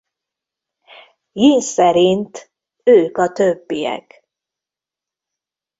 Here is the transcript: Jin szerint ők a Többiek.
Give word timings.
Jin 1.35 1.61
szerint 1.61 2.51
ők 2.83 3.17
a 3.17 3.27
Többiek. 3.31 4.27